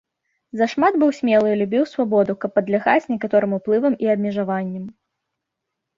[0.59, 4.85] Зашмат быў смелы і любіў свабоду, каб падлягаць некаторым уплывам і абмежаванням.